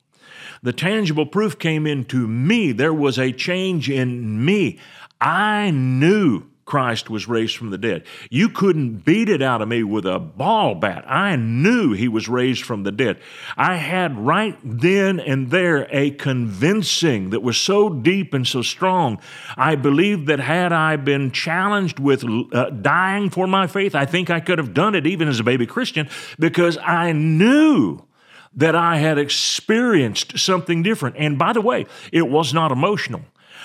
The 0.64 0.74
tangible 0.74 1.26
proof 1.26 1.58
came 1.58 1.88
into 1.88 2.28
me. 2.28 2.72
There 2.72 2.94
was 2.94 3.18
a 3.18 3.32
change 3.32 3.90
in 3.90 4.46
me. 4.46 4.80
I 5.20 5.72
knew 5.72 6.52
Christ 6.66 7.10
was 7.10 7.28
raised 7.28 7.58
from 7.58 7.72
the 7.72 7.78
dead. 7.78 8.06
You 8.30 8.48
couldn't 8.48 9.04
beat 9.04 9.28
it 9.28 9.42
out 9.42 9.62
of 9.62 9.68
me 9.68 9.84
with 9.84 10.06
a 10.06 10.20
ball 10.20 10.76
bat. 10.76 11.04
I 11.06 11.36
knew 11.36 11.94
he 11.94 12.08
was 12.08 12.30
raised 12.30 12.64
from 12.64 12.84
the 12.84 12.92
dead. 12.92 13.20
I 13.58 13.76
had 13.76 14.18
right 14.18 14.58
then 14.64 15.20
and 15.20 15.50
there 15.50 15.88
a 15.92 16.12
convincing 16.12 17.32
that 17.32 17.42
was 17.42 17.60
so 17.60 17.90
deep 17.90 18.34
and 18.34 18.48
so 18.48 18.62
strong. 18.62 19.20
I 19.58 19.76
believed 19.76 20.28
that 20.28 20.40
had 20.40 20.72
I 20.72 20.96
been 20.96 21.32
challenged 21.32 22.00
with 22.00 22.24
uh, 22.54 22.70
dying 22.70 23.30
for 23.32 23.48
my 23.48 23.68
faith, 23.68 23.94
I 23.94 24.06
think 24.06 24.30
I 24.30 24.40
could 24.40 24.60
have 24.60 24.74
done 24.74 24.96
it 24.96 25.06
even 25.06 25.28
as 25.28 25.40
a 25.40 25.44
baby 25.44 25.66
Christian 25.66 26.08
because 26.40 26.78
I 26.78 27.12
knew 27.12 28.06
that 28.54 28.76
I 28.76 28.98
had 28.98 29.18
experienced 29.18 30.38
something 30.38 30.84
different. 30.84 31.16
And 31.18 31.38
by 31.38 31.54
the 31.54 31.62
way, 31.62 31.86
it 32.12 32.28
was 32.28 32.54
not 32.54 32.72
emotional. 32.72 33.22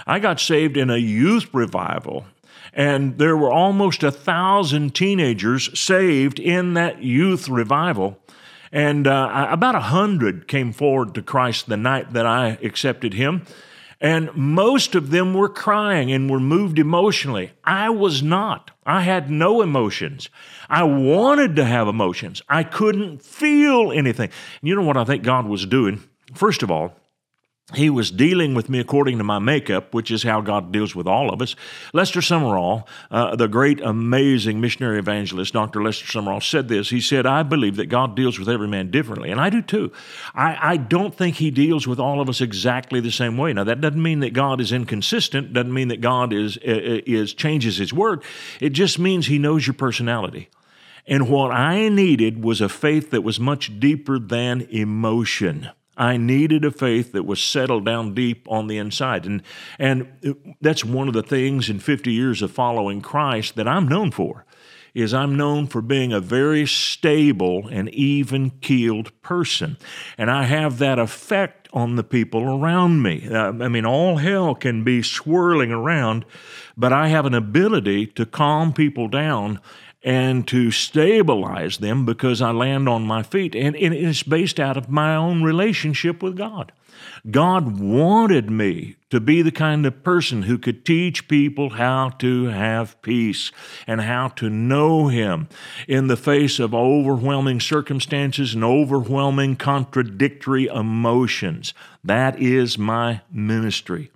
I 0.07 0.19
got 0.19 0.41
saved 0.41 0.77
in 0.77 0.91
a 0.91 0.97
youth 0.97 1.49
revival, 1.53 2.27
and 2.73 3.19
there 3.19 3.37
were 3.37 3.51
almost 3.51 4.03
a 4.03 4.11
thousand 4.11 4.95
teenagers 4.95 5.79
saved 5.79 6.39
in 6.39 6.75
that 6.75 7.03
youth 7.03 7.49
revival. 7.49 8.19
And 8.71 9.07
uh, 9.07 9.49
about 9.51 9.75
a 9.75 9.81
hundred 9.81 10.49
came 10.49 10.73
forward 10.73 11.15
to 11.15 11.23
Christ 11.23 11.69
the 11.69 11.77
night 11.77 12.13
that 12.13 12.27
I 12.27 12.59
accepted 12.63 13.15
Him. 13.15 13.47
And 14.01 14.35
most 14.35 14.95
of 14.95 15.11
them 15.11 15.33
were 15.33 15.49
crying 15.49 16.13
and 16.13 16.31
were 16.31 16.41
moved 16.41 16.79
emotionally. 16.79 17.53
I 17.65 17.89
was 17.89 18.23
not. 18.23 18.71
I 18.85 19.03
had 19.03 19.31
no 19.31 19.63
emotions. 19.63 20.29
I 20.69 20.83
wanted 20.83 21.57
to 21.57 21.65
have 21.65 21.89
emotions. 21.89 22.43
I 22.49 22.63
couldn't 22.63 23.23
feel 23.23 23.93
anything. 23.93 24.31
You 24.61 24.77
know 24.77 24.83
what 24.83 24.99
I 24.99 25.05
think 25.05 25.23
God 25.23 25.47
was 25.47 25.65
doing? 25.65 26.03
First 26.35 26.63
of 26.63 26.71
all, 26.71 26.95
he 27.75 27.91
was 27.91 28.13
dealing 28.13 28.55
with 28.55 28.69
me 28.69 28.79
according 28.79 29.19
to 29.19 29.25
my 29.25 29.41
makeup, 29.41 29.93
which 29.93 30.13
is 30.13 30.23
how 30.23 30.41
God 30.41 30.71
deals 30.71 30.95
with 30.95 31.09
all 31.09 31.33
of 31.33 31.43
us. 31.43 31.57
Lester 31.93 32.21
Sumrall, 32.21 32.87
uh, 33.11 33.35
the 33.35 33.49
great, 33.49 33.81
amazing 33.81 34.61
missionary 34.61 35.01
evangelist, 35.01 35.53
Dr. 35.53 35.83
Lester 35.83 36.07
Sumrall, 36.07 36.41
said 36.41 36.69
this. 36.69 36.91
He 36.91 37.01
said, 37.01 37.27
I 37.27 37.43
believe 37.43 37.75
that 37.75 37.87
God 37.87 38.15
deals 38.15 38.39
with 38.39 38.49
every 38.49 38.69
man 38.69 38.93
differently, 38.93 39.33
and 39.33 39.41
I 39.41 39.51
do 39.51 39.63
too. 39.63 39.91
I, 40.33 40.75
I 40.75 40.77
don't 40.77 41.13
think 41.13 41.37
He 41.37 41.51
deals 41.51 41.89
with 41.89 41.99
all 41.99 42.21
of 42.21 42.29
us 42.29 42.41
exactly 42.41 43.01
the 43.01 43.11
same 43.11 43.37
way. 43.37 43.53
Now, 43.53 43.65
that 43.65 43.81
doesn't 43.81 44.01
mean 44.01 44.21
that 44.21 44.33
God 44.33 44.61
is 44.61 44.71
inconsistent, 44.71 45.53
doesn't 45.53 45.75
mean 45.75 45.89
that 45.89 46.01
God 46.01 46.33
is, 46.33 46.59
is 46.63 47.35
changes 47.35 47.79
His 47.79 47.93
word. 47.93 48.23
It 48.61 48.71
just 48.71 49.01
means 49.01 49.27
He 49.27 49.41
knows 49.41 49.67
your 49.67 49.75
personality. 49.75 50.51
And 51.05 51.29
what 51.29 51.51
I 51.51 51.89
needed 51.89 52.45
was 52.45 52.61
a 52.61 52.69
faith 52.69 53.11
that 53.11 53.23
was 53.23 53.41
much 53.41 53.81
deeper 53.81 54.21
than 54.21 54.63
emotion. 54.71 55.71
I 55.97 56.17
needed 56.17 56.65
a 56.65 56.71
faith 56.71 57.13
that 57.13 57.25
was 57.25 57.43
settled 57.43 57.85
down 57.85 58.15
deep 58.15 58.47
on 58.51 58.67
the 58.67 58.79
inside. 58.79 59.25
And, 59.25 59.43
and 59.79 60.57
that's 60.61 60.85
one 60.85 61.09
of 61.09 61.15
the 61.15 61.23
things 61.23 61.71
in 61.71 61.79
50 61.79 62.13
years 62.13 62.43
of 62.43 62.51
following 62.51 63.01
Christ 63.01 63.57
that 63.57 63.69
I'm 63.69 63.89
known 63.89 64.11
for 64.11 64.45
is 64.97 65.13
I'm 65.13 65.37
known 65.37 65.67
for 65.67 65.83
being 65.83 66.15
a 66.15 66.21
very 66.21 66.67
stable 66.67 67.69
and 67.69 67.91
even-keeled 67.91 69.21
person. 69.21 69.77
And 70.17 70.31
I 70.31 70.45
have 70.45 70.79
that 70.79 70.99
effect 70.99 71.69
on 71.75 71.97
the 71.97 72.03
people 72.03 72.43
around 72.43 73.03
me. 73.03 73.29
Uh, 73.31 73.49
I 73.49 73.69
mean, 73.69 73.85
all 73.85 74.17
hell 74.17 74.55
can 74.55 74.85
be 74.85 75.03
swirling 75.03 75.71
around, 75.71 76.25
but 76.79 76.95
I 76.95 77.09
have 77.09 77.27
an 77.27 77.35
ability 77.35 78.07
to 78.07 78.25
calm 78.25 78.73
people 78.73 79.07
down 79.07 79.61
and 80.07 80.47
to 80.47 80.71
stabilize 80.71 81.79
them 81.79 82.07
because 82.07 82.41
I 82.41 82.53
land 82.53 82.89
on 82.89 83.03
my 83.03 83.25
feet. 83.25 83.57
And 83.57 83.75
it's 83.75 84.23
based 84.23 84.61
out 84.61 84.77
of 84.77 84.89
my 84.89 85.17
own 85.17 85.43
relationship 85.43 86.23
with 86.23 86.37
God. 86.37 86.71
God 87.29 87.81
wanted 87.81 88.49
me 88.49 88.95
to 89.11 89.19
be 89.19 89.43
the 89.43 89.51
kind 89.51 89.85
of 89.85 90.05
person 90.05 90.43
who 90.43 90.59
could 90.59 90.87
teach 90.87 91.27
people 91.27 91.71
how 91.71 92.11
to 92.21 92.45
have 92.45 93.03
peace 93.03 93.51
and 93.89 94.01
how 94.01 94.29
to 94.29 94.49
know 94.49 95.09
Him 95.09 95.49
in 95.89 96.07
the 96.07 96.17
face 96.17 96.61
of 96.61 96.73
overwhelming 96.73 97.59
circumstances 97.59 98.55
and 98.55 98.63
overwhelming 98.63 99.57
contradictory 99.57 100.67
emotions. 100.67 101.75
That 102.05 102.39
is 102.39 102.79
my 102.79 103.23
ministry. 103.33 104.13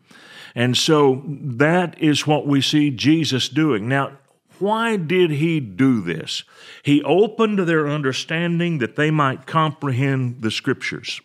And 0.54 0.76
so 0.76 1.24
that 1.26 2.00
is 2.00 2.28
what 2.28 2.46
we 2.46 2.60
see 2.60 2.90
Jesus 2.90 3.48
doing. 3.48 3.88
Now, 3.88 4.18
why 4.60 4.96
did 4.96 5.30
he 5.30 5.60
do 5.60 6.00
this? 6.00 6.44
He 6.82 7.02
opened 7.02 7.60
their 7.60 7.88
understanding 7.88 8.78
that 8.78 8.96
they 8.96 9.10
might 9.10 9.46
comprehend 9.46 10.42
the 10.42 10.50
scriptures. 10.50 11.20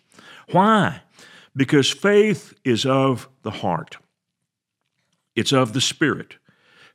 Why? 0.50 1.02
Because 1.54 1.90
faith 1.90 2.54
is 2.64 2.84
of 2.84 3.28
the 3.42 3.50
heart, 3.50 3.96
it's 5.34 5.52
of 5.52 5.72
the 5.72 5.80
spirit. 5.80 6.36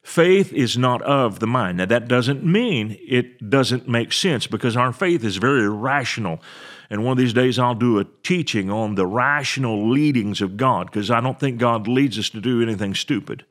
Faith 0.04 0.52
is 0.52 0.78
not 0.80 1.02
of 1.04 1.40
the 1.40 1.48
mind. 1.48 1.78
Now, 1.78 1.86
that 1.86 2.08
doesn't 2.08 2.44
mean 2.44 2.98
it 3.08 3.52
doesn't 3.52 3.88
make 3.88 4.12
sense 4.12 4.48
because 4.48 4.76
our 4.76 4.92
faith 4.92 5.24
is 5.24 5.38
very 5.38 5.70
rational. 5.70 6.42
And 6.90 7.06
one 7.06 7.12
of 7.12 7.18
these 7.20 7.34
days, 7.34 7.60
I'll 7.60 7.76
do 7.76 8.00
a 8.00 8.06
teaching 8.24 8.72
on 8.72 8.96
the 8.96 9.06
rational 9.06 9.90
leadings 9.90 10.42
of 10.42 10.58
God 10.58 10.88
because 10.88 11.12
I 11.12 11.22
don't 11.22 11.40
think 11.40 11.60
God 11.60 11.88
leads 11.88 12.18
us 12.18 12.32
to 12.32 12.42
do 12.42 12.64
anything 12.64 12.96
stupid. 12.96 13.46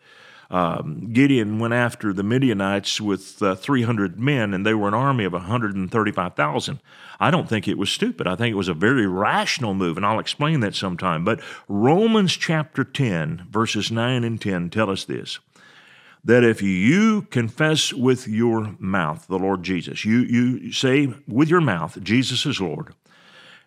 Um, 0.50 1.12
Gideon 1.12 1.60
went 1.60 1.74
after 1.74 2.12
the 2.12 2.24
Midianites 2.24 3.00
with 3.00 3.40
uh, 3.40 3.54
300 3.54 4.18
men, 4.18 4.52
and 4.52 4.66
they 4.66 4.74
were 4.74 4.88
an 4.88 4.94
army 4.94 5.24
of 5.24 5.32
135,000. 5.32 6.80
I 7.20 7.30
don't 7.30 7.48
think 7.48 7.68
it 7.68 7.78
was 7.78 7.90
stupid. 7.90 8.26
I 8.26 8.34
think 8.34 8.52
it 8.52 8.56
was 8.56 8.68
a 8.68 8.74
very 8.74 9.06
rational 9.06 9.74
move, 9.74 9.96
and 9.96 10.04
I'll 10.04 10.18
explain 10.18 10.60
that 10.60 10.74
sometime. 10.74 11.24
But 11.24 11.40
Romans 11.68 12.36
chapter 12.36 12.82
10, 12.82 13.46
verses 13.48 13.92
9 13.92 14.24
and 14.24 14.40
10 14.40 14.70
tell 14.70 14.90
us 14.90 15.04
this 15.04 15.38
that 16.22 16.44
if 16.44 16.60
you 16.60 17.22
confess 17.22 17.94
with 17.94 18.28
your 18.28 18.76
mouth 18.78 19.26
the 19.26 19.38
Lord 19.38 19.62
Jesus, 19.62 20.04
you, 20.04 20.18
you 20.18 20.70
say 20.70 21.14
with 21.26 21.48
your 21.48 21.62
mouth, 21.62 22.02
Jesus 22.02 22.44
is 22.44 22.60
Lord, 22.60 22.94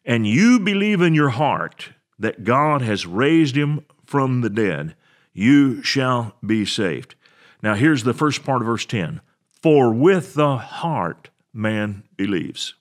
and 0.06 0.28
you 0.28 0.60
believe 0.60 1.02
in 1.02 1.16
your 1.16 1.30
heart 1.30 1.90
that 2.20 2.44
God 2.44 2.84
has 2.84 3.08
raised 3.08 3.56
him 3.56 3.84
from 4.06 4.42
the 4.42 4.52
dead, 4.52 4.96
you 5.34 5.82
shall 5.84 6.36
be 6.46 6.66
saved. 6.66 7.16
Now, 7.62 7.76
here's 7.76 8.04
the 8.04 8.14
first 8.14 8.44
part 8.44 8.62
of 8.62 8.68
verse 8.68 8.86
10 8.86 9.22
For 9.62 9.92
with 9.92 10.34
the 10.36 10.58
heart 10.58 11.30
man 11.54 12.04
believes. 12.16 12.76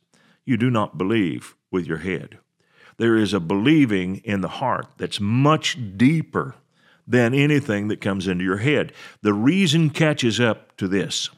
You 0.45 0.57
do 0.57 0.71
not 0.71 0.99
believe 0.99 1.55
with 1.71 1.87
your 1.87 1.99
head. 1.99 2.39
There 2.99 3.17
is 3.17 3.33
a 3.33 3.41
believing 3.41 4.17
in 4.25 4.41
the 4.41 4.49
heart 4.49 4.87
that's 4.99 5.21
much 5.21 5.79
deeper 5.97 6.57
than 7.07 7.35
anything 7.35 7.89
that 7.89 8.01
comes 8.01 8.29
into 8.29 8.45
your 8.45 8.59
head. 8.59 8.93
The 9.23 9.35
reason 9.35 9.91
catches 9.91 10.41
up 10.41 10.77
to 10.77 10.89
this. 10.89 11.31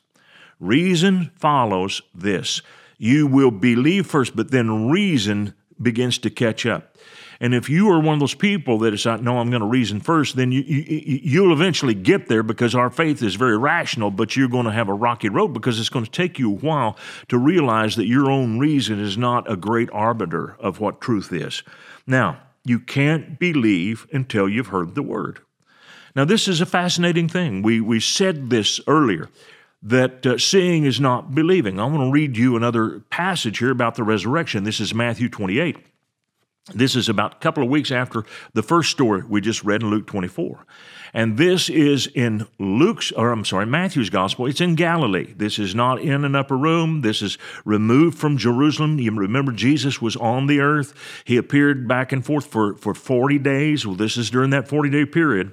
Reason 0.61 1.31
follows 1.37 2.03
this. 2.15 2.63
You 2.99 3.27
will 3.27 3.51
believe 3.51 4.07
first, 4.07 4.37
but 4.37 4.51
then 4.51 4.89
reason 4.89 5.55
begins 5.81 6.19
to 6.19 6.31
catch 6.31 6.65
up. 6.67 6.97
And 7.41 7.55
if 7.55 7.69
you 7.69 7.91
are 7.91 8.01
one 8.01 8.15
of 8.15 8.21
those 8.21 8.35
people 8.35 8.79
that 8.81 8.95
is 8.95 9.05
like, 9.07 9.21
no, 9.21 9.39
I'm 9.39 9.51
going 9.51 9.61
to 9.61 9.67
reason 9.67 10.01
first, 10.01 10.37
then 10.37 10.53
you, 10.53 10.63
you, 10.63 11.21
you'll 11.23 11.53
eventually 11.53 11.95
get 11.95 12.29
there 12.29 12.43
because 12.43 12.75
our 12.75 12.91
faith 12.91 13.23
is 13.23 13.35
very 13.35 13.57
rational, 13.57 14.11
but 14.11 14.37
you're 14.37 14.49
going 14.49 14.67
to 14.67 14.73
have 14.73 14.89
a 14.89 14.95
rocky 14.95 15.29
road 15.29 15.49
because 15.49 15.81
it's 15.81 15.89
going 15.89 16.05
to 16.05 16.11
take 16.11 16.39
you 16.39 16.51
a 16.51 16.55
while 16.55 16.97
to 17.29 17.39
realize 17.39 17.97
that 17.97 18.07
your 18.07 18.31
own 18.31 18.59
reason 18.59 19.01
is 19.01 19.19
not 19.19 19.51
a 19.51 19.57
great 19.57 19.91
arbiter 19.93 20.57
of 20.59 20.81
what 20.81 21.01
truth 21.01 21.33
is. 21.33 21.63
Now, 22.07 22.41
you 22.65 22.79
can't 22.81 23.39
believe 23.39 24.07
until 24.13 24.49
you've 24.49 24.69
heard 24.69 24.95
the 24.95 25.03
word. 25.03 25.41
Now, 26.17 26.25
this 26.25 26.49
is 26.49 26.61
a 26.61 26.67
fascinating 26.67 27.29
thing. 27.29 27.63
We, 27.63 27.81
we 27.81 28.01
said 28.01 28.49
this 28.51 28.81
earlier 28.87 29.29
that 29.83 30.25
uh, 30.25 30.39
seeing 30.39 30.85
is 30.85 30.99
not 30.99 31.35
believing. 31.35 31.79
I 31.79 31.85
want 31.85 31.99
to 31.99 32.11
read 32.11 32.37
you 32.37 32.57
another 32.57 33.01
passage 33.11 33.59
here 33.59 33.71
about 33.71 33.97
the 33.97 34.03
resurrection. 34.03 34.65
This 34.65 34.81
is 34.81 34.95
Matthew 34.95 35.29
28. 35.29 35.77
This 36.73 36.97
is 36.97 37.11
about 37.11 37.35
a 37.35 37.39
couple 37.41 37.63
of 37.63 37.69
weeks 37.69 37.91
after 37.91 38.25
the 38.55 38.63
first 38.63 38.91
story 38.91 39.23
we 39.29 39.43
just 39.43 39.63
read 39.65 39.83
in 39.83 39.91
Luke 39.91 40.07
24. 40.07 40.65
And 41.13 41.37
this 41.37 41.69
is 41.69 42.07
in 42.07 42.47
Luke's, 42.59 43.13
or 43.13 43.31
I'm 43.33 43.45
sorry, 43.45 43.67
Matthew's 43.67 44.09
gospel. 44.09 44.47
It's 44.47 44.63
in 44.63 44.75
Galilee. 44.75 45.35
This 45.37 45.59
is 45.59 45.75
not 45.75 46.01
in 46.01 46.25
an 46.25 46.35
upper 46.35 46.57
room. 46.57 47.03
This 47.03 47.21
is 47.21 47.37
removed 47.67 48.17
from 48.17 48.39
Jerusalem. 48.39 48.99
You 48.99 49.15
remember 49.15 49.53
Jesus 49.53 50.01
was 50.01 50.17
on 50.17 50.47
the 50.47 50.61
earth. 50.61 50.95
He 51.27 51.37
appeared 51.37 51.87
back 51.87 52.13
and 52.13 52.25
forth 52.25 52.47
for, 52.47 52.77
for 52.77 52.95
40 52.95 53.39
days. 53.41 53.87
Well, 53.87 53.95
this 53.95 54.17
is 54.17 54.31
during 54.31 54.49
that 54.51 54.67
40 54.67 54.89
day 54.89 55.05
period. 55.05 55.53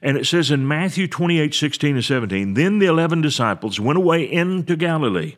And 0.00 0.16
it 0.16 0.26
says 0.26 0.50
in 0.50 0.66
Matthew 0.66 1.08
28 1.08 1.54
16 1.54 1.96
and 1.96 2.04
17, 2.04 2.54
Then 2.54 2.78
the 2.78 2.86
eleven 2.86 3.20
disciples 3.20 3.78
went 3.78 3.98
away 3.98 4.24
into 4.24 4.76
Galilee 4.76 5.36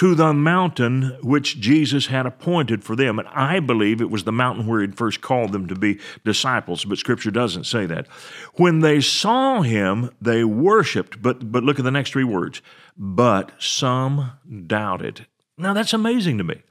to 0.00 0.14
the 0.14 0.32
mountain 0.32 1.14
which 1.22 1.60
Jesus 1.60 2.06
had 2.06 2.24
appointed 2.24 2.82
for 2.82 2.96
them. 2.96 3.18
And 3.18 3.28
I 3.28 3.60
believe 3.60 4.00
it 4.00 4.10
was 4.10 4.24
the 4.24 4.32
mountain 4.32 4.66
where 4.66 4.80
he'd 4.80 4.96
first 4.96 5.20
called 5.20 5.52
them 5.52 5.66
to 5.68 5.74
be 5.74 6.00
disciples, 6.24 6.86
but 6.86 6.96
scripture 6.96 7.30
doesn't 7.30 7.64
say 7.64 7.84
that. 7.84 8.06
When 8.54 8.80
they 8.80 9.02
saw 9.02 9.60
him, 9.60 10.08
they 10.18 10.42
worshiped, 10.42 11.20
but, 11.20 11.52
but 11.52 11.64
look 11.64 11.78
at 11.78 11.84
the 11.84 11.90
next 11.90 12.12
three 12.12 12.24
words, 12.24 12.62
but 12.96 13.52
some 13.58 14.32
doubted. 14.66 15.26
Now 15.58 15.74
that's 15.74 15.92
amazing 15.92 16.38
to 16.38 16.44
me. 16.44 16.62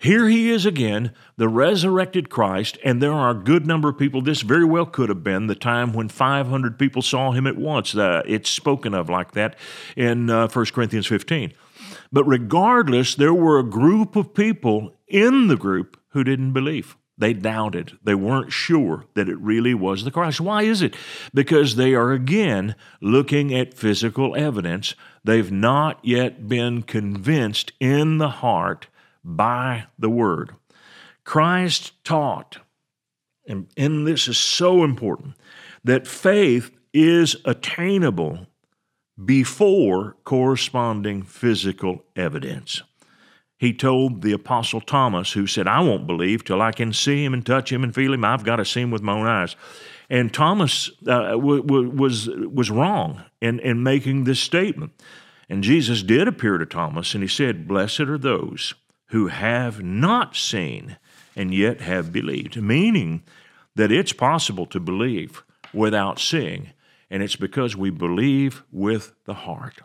Here 0.00 0.28
he 0.28 0.50
is 0.50 0.66
again, 0.66 1.12
the 1.36 1.48
resurrected 1.48 2.30
Christ, 2.30 2.78
and 2.84 3.00
there 3.00 3.12
are 3.12 3.30
a 3.30 3.34
good 3.34 3.64
number 3.64 3.90
of 3.90 3.98
people. 3.98 4.22
This 4.22 4.40
very 4.40 4.64
well 4.64 4.86
could 4.86 5.08
have 5.08 5.22
been 5.22 5.46
the 5.46 5.54
time 5.54 5.92
when 5.92 6.08
500 6.08 6.80
people 6.80 7.00
saw 7.00 7.30
him 7.30 7.46
at 7.46 7.56
once. 7.56 7.94
It's 7.94 8.50
spoken 8.50 8.92
of 8.92 9.08
like 9.08 9.34
that 9.34 9.54
in 9.94 10.30
uh, 10.30 10.48
1 10.48 10.66
Corinthians 10.66 11.06
15. 11.06 11.52
But 12.12 12.24
regardless, 12.24 13.14
there 13.14 13.34
were 13.34 13.58
a 13.58 13.64
group 13.64 14.16
of 14.16 14.34
people 14.34 14.94
in 15.08 15.46
the 15.46 15.56
group 15.56 15.98
who 16.08 16.22
didn't 16.22 16.52
believe. 16.52 16.96
They 17.16 17.32
doubted. 17.32 17.98
They 18.02 18.14
weren't 18.14 18.52
sure 18.52 19.06
that 19.14 19.28
it 19.28 19.38
really 19.38 19.74
was 19.74 20.04
the 20.04 20.10
Christ. 20.10 20.40
Why 20.40 20.62
is 20.62 20.82
it? 20.82 20.96
Because 21.32 21.76
they 21.76 21.94
are 21.94 22.12
again 22.12 22.74
looking 23.00 23.54
at 23.54 23.74
physical 23.74 24.34
evidence. 24.34 24.94
They've 25.22 25.52
not 25.52 26.00
yet 26.02 26.48
been 26.48 26.82
convinced 26.82 27.72
in 27.78 28.18
the 28.18 28.30
heart 28.30 28.88
by 29.22 29.84
the 29.98 30.10
word. 30.10 30.56
Christ 31.24 31.92
taught, 32.02 32.58
and, 33.46 33.68
and 33.76 34.06
this 34.06 34.26
is 34.26 34.38
so 34.38 34.82
important, 34.82 35.34
that 35.84 36.06
faith 36.06 36.72
is 36.92 37.36
attainable 37.44 38.46
before 39.22 40.16
corresponding 40.24 41.22
physical 41.22 42.04
evidence. 42.16 42.82
He 43.58 43.72
told 43.72 44.22
the 44.22 44.32
Apostle 44.32 44.80
Thomas, 44.80 45.32
who 45.32 45.46
said, 45.46 45.68
I 45.68 45.80
won't 45.80 46.06
believe 46.06 46.44
till 46.44 46.60
I 46.60 46.72
can 46.72 46.92
see 46.92 47.24
him 47.24 47.32
and 47.32 47.46
touch 47.46 47.70
him 47.70 47.84
and 47.84 47.94
feel 47.94 48.12
him. 48.12 48.24
I've 48.24 48.44
got 48.44 48.56
to 48.56 48.64
see 48.64 48.80
him 48.80 48.90
with 48.90 49.02
my 49.02 49.12
own 49.12 49.26
eyes. 49.26 49.54
And 50.10 50.34
Thomas 50.34 50.90
uh, 51.06 51.30
w- 51.30 51.62
w- 51.62 51.90
was, 51.90 52.28
was 52.28 52.70
wrong 52.70 53.22
in, 53.40 53.60
in 53.60 53.82
making 53.82 54.24
this 54.24 54.40
statement. 54.40 54.92
And 55.48 55.62
Jesus 55.62 56.02
did 56.02 56.26
appear 56.26 56.58
to 56.58 56.66
Thomas, 56.66 57.14
and 57.14 57.22
he 57.22 57.28
said, 57.28 57.68
Blessed 57.68 58.00
are 58.00 58.18
those 58.18 58.74
who 59.10 59.28
have 59.28 59.82
not 59.82 60.34
seen 60.34 60.96
and 61.36 61.54
yet 61.54 61.82
have 61.82 62.12
believed, 62.12 62.60
meaning 62.60 63.22
that 63.76 63.92
it's 63.92 64.12
possible 64.12 64.66
to 64.66 64.80
believe 64.80 65.42
without 65.72 66.18
seeing, 66.18 66.72
and 67.12 67.22
it's 67.22 67.36
because 67.36 67.76
we 67.76 67.90
believe 67.90 68.64
with 68.72 69.12
the 69.26 69.34
heart. 69.34 69.80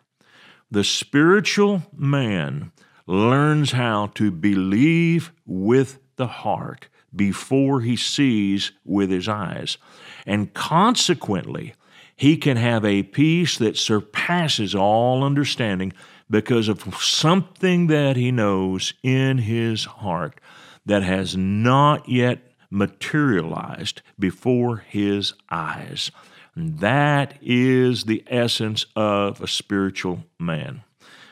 The 0.71 0.85
spiritual 0.85 1.83
man 1.93 2.71
learns 3.05 3.73
how 3.73 4.07
to 4.15 4.31
believe 4.31 5.33
with 5.45 5.99
the 6.15 6.27
heart 6.27 6.87
before 7.13 7.81
he 7.81 7.97
sees 7.97 8.71
with 8.85 9.09
his 9.09 9.27
eyes. 9.27 9.77
And 10.25 10.53
consequently, 10.53 11.73
he 12.15 12.37
can 12.37 12.55
have 12.55 12.85
a 12.85 13.03
peace 13.03 13.57
that 13.57 13.77
surpasses 13.77 14.73
all 14.73 15.21
understanding 15.21 15.91
because 16.29 16.69
of 16.69 16.95
something 16.95 17.87
that 17.87 18.15
he 18.15 18.31
knows 18.31 18.93
in 19.03 19.39
his 19.39 19.83
heart 19.83 20.39
that 20.85 21.03
has 21.03 21.35
not 21.35 22.07
yet 22.07 22.53
materialized 22.69 24.01
before 24.17 24.77
his 24.77 25.33
eyes. 25.49 26.09
And 26.57 26.79
that 26.79 27.35
is 27.39 28.05
the 28.05 28.23
essence 28.25 28.87
of 28.95 29.39
a 29.41 29.47
spiritual 29.47 30.23
man. 30.39 30.81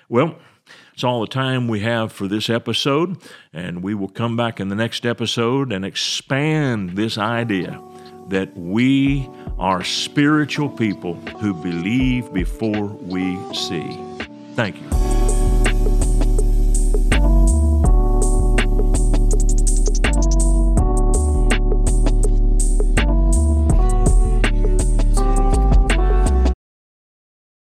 Well, 0.07 0.35
it's 0.93 1.03
all 1.03 1.21
the 1.21 1.27
time 1.27 1.67
we 1.67 1.79
have 1.79 2.11
for 2.11 2.27
this 2.27 2.47
episode, 2.47 3.17
and 3.51 3.81
we 3.81 3.95
will 3.95 4.07
come 4.07 4.37
back 4.37 4.59
in 4.59 4.69
the 4.69 4.75
next 4.75 5.03
episode 5.03 5.73
and 5.73 5.83
expand 5.83 6.91
this 6.91 7.17
idea 7.17 7.81
that 8.29 8.55
we 8.55 9.27
are 9.57 9.83
spiritual 9.83 10.69
people 10.69 11.15
who 11.39 11.55
believe 11.55 12.31
before 12.31 12.85
we 12.85 13.35
see. 13.51 13.99
Thank 14.53 14.79
you. 14.79 15.04